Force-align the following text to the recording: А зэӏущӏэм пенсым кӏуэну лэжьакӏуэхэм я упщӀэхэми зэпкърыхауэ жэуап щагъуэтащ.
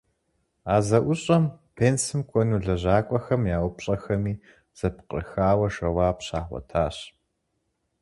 А 0.73 0.75
зэӏущӏэм 0.87 1.43
пенсым 1.75 2.21
кӏуэну 2.29 2.57
лэжьакӏуэхэм 2.65 3.41
я 3.57 3.59
упщӀэхэми 3.67 4.33
зэпкърыхауэ 4.77 5.67
жэуап 5.73 6.17
щагъуэтащ. 6.25 6.97